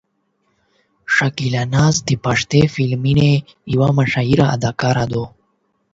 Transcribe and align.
شکیلا 1.15 1.63
ناز 1.73 1.95
د 2.07 2.09
پښتو 2.25 2.59
فلمونو 2.73 3.29
یوه 3.73 3.89
مشهوره 3.97 4.45
اداکاره 4.55 5.05
ده. 5.11 5.23